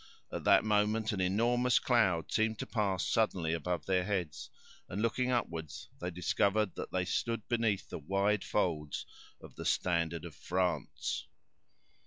At 0.31 0.45
that 0.45 0.63
moment 0.63 1.11
an 1.11 1.21
enormous 1.21 1.77
cloud 1.77 2.31
seemed 2.31 2.57
to 2.57 2.65
pass 2.65 3.05
suddenly 3.07 3.53
above 3.53 3.85
their 3.85 4.03
heads, 4.03 4.49
and, 4.89 4.99
looking 4.99 5.29
upward, 5.29 5.71
they 5.99 6.09
discovered 6.09 6.73
that 6.73 6.91
they 6.91 7.05
stood 7.05 7.47
beneath 7.47 7.87
the 7.87 7.99
wide 7.99 8.43
folds 8.43 9.05
of 9.39 9.53
the 9.57 9.63
standard 9.65 10.25
of 10.25 10.33
France. 10.33 11.27